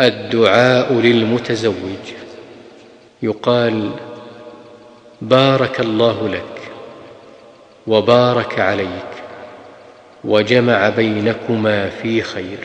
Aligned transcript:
الدعاء 0.00 0.92
للمتزوج. 0.92 2.04
يقال 3.22 3.90
بارك 5.22 5.80
الله 5.80 6.28
لك 6.28 6.70
وبارك 7.86 8.60
عليك 8.60 9.12
وجمع 10.24 10.88
بينكما 10.88 11.88
في 11.88 12.22
خير. 12.22 12.58